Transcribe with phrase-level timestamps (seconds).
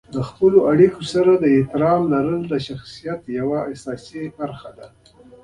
[0.15, 4.87] د خپلې اړیکو سره د احترام لرل د شخصیت یوه اساسي برخه ده.